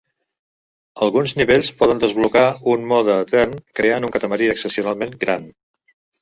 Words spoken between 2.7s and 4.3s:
un mode etern creant un